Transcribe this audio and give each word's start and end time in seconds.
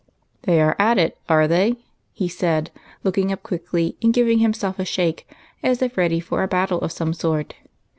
* 0.23 0.41
"They 0.47 0.59
are 0.59 0.75
at 0.79 0.97
it, 0.97 1.19
are 1.29 1.47
they?" 1.47 1.75
he 2.11 2.27
said, 2.27 2.71
looking 3.03 3.31
up 3.31 3.43
quickly, 3.43 3.97
and 4.01 4.11
giving 4.11 4.39
himself 4.39 4.79
a 4.79 4.83
shake, 4.83 5.29
as 5.61 5.83
if 5.83 5.95
ready 5.95 6.19
for 6.19 6.41
a 6.41 6.47
battle 6.47 6.81
of 6.81 6.91
some 6.91 7.13
sort. 7.13 7.53